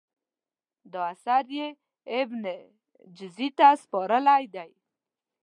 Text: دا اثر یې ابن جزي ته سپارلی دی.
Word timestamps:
دا 0.91 1.01
اثر 1.13 1.45
یې 1.57 1.67
ابن 2.19 2.43
جزي 3.17 3.49
ته 3.57 3.67
سپارلی 3.81 4.45
دی. 4.55 4.71